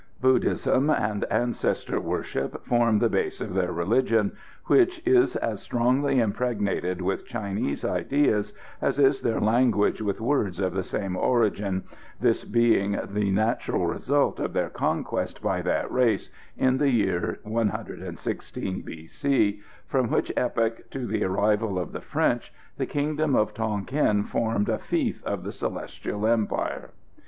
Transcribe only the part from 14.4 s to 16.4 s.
their conquest by that race